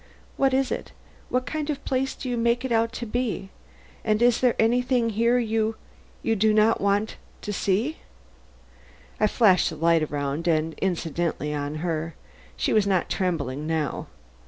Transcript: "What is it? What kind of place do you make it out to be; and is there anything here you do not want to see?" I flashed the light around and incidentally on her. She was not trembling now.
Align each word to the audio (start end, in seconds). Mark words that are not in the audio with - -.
"What 0.35 0.51
is 0.51 0.71
it? 0.71 0.93
What 1.29 1.45
kind 1.45 1.69
of 1.69 1.85
place 1.85 2.15
do 2.15 2.27
you 2.27 2.35
make 2.35 2.65
it 2.65 2.71
out 2.71 2.91
to 2.93 3.05
be; 3.05 3.51
and 4.03 4.19
is 4.19 4.41
there 4.41 4.55
anything 4.57 5.11
here 5.11 5.37
you 5.37 5.75
do 6.23 6.53
not 6.55 6.81
want 6.81 7.17
to 7.43 7.53
see?" 7.53 7.97
I 9.19 9.27
flashed 9.27 9.69
the 9.69 9.75
light 9.75 10.01
around 10.01 10.47
and 10.47 10.73
incidentally 10.81 11.53
on 11.53 11.75
her. 11.85 12.15
She 12.57 12.73
was 12.73 12.87
not 12.87 13.11
trembling 13.11 13.67
now. 13.67 14.07